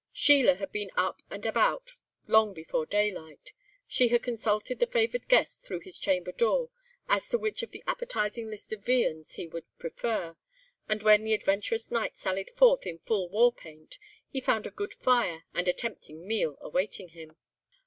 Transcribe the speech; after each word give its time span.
Sheila 0.11 0.55
had 0.55 0.71
been 0.71 0.89
up 0.95 1.21
and 1.29 1.45
about 1.45 1.91
long 2.25 2.55
before 2.55 2.87
daylight. 2.87 3.53
She 3.85 4.07
had 4.07 4.23
consulted 4.23 4.79
the 4.79 4.87
favoured 4.87 5.27
guest 5.27 5.63
through 5.63 5.81
his 5.81 5.99
chamber 5.99 6.31
door, 6.31 6.71
as 7.07 7.29
to 7.29 7.37
which 7.37 7.61
of 7.61 7.69
the 7.69 7.83
appetising 7.85 8.49
list 8.49 8.73
of 8.73 8.83
viands 8.83 9.35
he 9.35 9.45
would 9.45 9.65
prefer, 9.77 10.35
and 10.89 11.03
when 11.03 11.23
the 11.23 11.35
adventurous 11.35 11.91
knight 11.91 12.17
sallied 12.17 12.49
forth 12.49 12.87
in 12.87 12.97
full 12.97 13.29
war 13.29 13.53
paint, 13.53 13.99
he 14.27 14.41
found 14.41 14.65
a 14.65 14.71
good 14.71 14.95
fire 14.95 15.43
and 15.53 15.67
a 15.67 15.71
tempting 15.73 16.27
meal 16.27 16.57
awaiting 16.61 17.09
him. 17.09 17.37